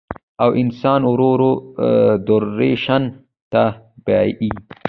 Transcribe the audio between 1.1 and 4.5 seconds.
ورو ورو ډپرېشن ته بيائي